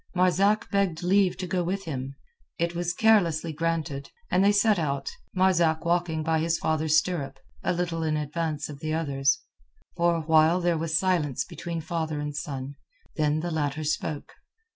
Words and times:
Marzak 0.15 0.71
begged 0.71 1.03
leave 1.03 1.37
to 1.37 1.45
go 1.45 1.61
with 1.63 1.83
him. 1.85 2.15
It 2.57 2.73
was 2.73 2.91
carelessly 2.91 3.53
granted, 3.53 4.09
and 4.31 4.43
they 4.43 4.51
set 4.51 4.79
out, 4.79 5.11
Marzak 5.35 5.85
walking 5.85 6.23
by 6.23 6.39
his 6.39 6.57
father's 6.57 6.97
stirrup, 6.97 7.37
a 7.61 7.71
little 7.71 8.01
in 8.01 8.17
advance 8.17 8.67
of 8.67 8.79
the 8.79 8.95
others. 8.95 9.41
For 9.95 10.15
a 10.15 10.21
while 10.21 10.59
there 10.59 10.79
was 10.79 10.97
silence 10.97 11.45
between 11.45 11.81
father 11.81 12.19
and 12.19 12.35
son, 12.35 12.77
then 13.15 13.41
the 13.41 13.51
latter 13.51 13.83
spoke. 13.83 14.33